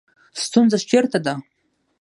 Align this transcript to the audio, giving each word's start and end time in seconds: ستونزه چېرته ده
ستونزه 0.43 0.77
چېرته 0.89 1.17
ده 1.25 1.33